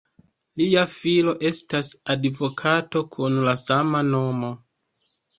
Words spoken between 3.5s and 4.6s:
sama nomo.